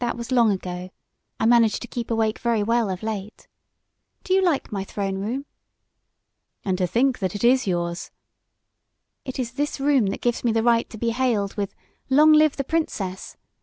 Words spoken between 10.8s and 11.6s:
to be hailed